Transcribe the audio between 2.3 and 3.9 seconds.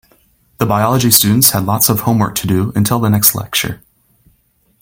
to do until the next lecture.